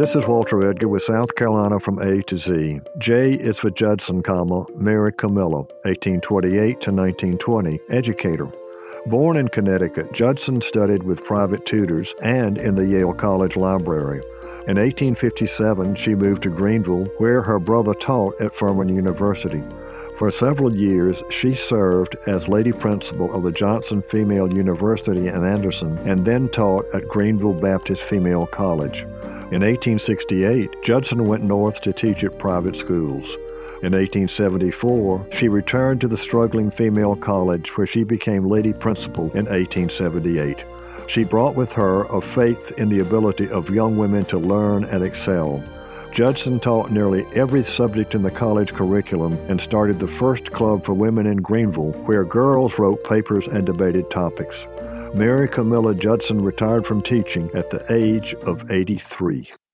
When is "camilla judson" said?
55.48-56.38